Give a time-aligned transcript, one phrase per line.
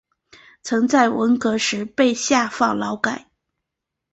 [0.63, 3.27] 曾在文革时被下放劳改。